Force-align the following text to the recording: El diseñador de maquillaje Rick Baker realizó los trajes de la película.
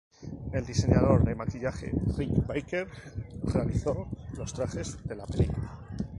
El 0.51 0.65
diseñador 0.65 1.23
de 1.25 1.35
maquillaje 1.35 1.91
Rick 2.17 2.47
Baker 2.47 2.89
realizó 3.43 4.07
los 4.35 4.51
trajes 4.51 4.97
de 5.03 5.15
la 5.15 5.27
película. 5.27 5.79